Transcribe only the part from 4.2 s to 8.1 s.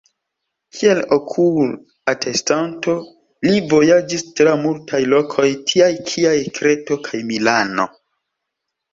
tra multaj lokoj tiaj kiaj Kreto kaj Milano.